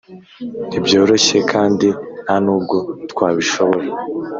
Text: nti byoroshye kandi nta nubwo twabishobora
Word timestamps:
nti 0.67 0.77
byoroshye 0.85 1.37
kandi 1.51 1.87
nta 2.23 2.35
nubwo 2.45 2.77
twabishobora 3.11 3.87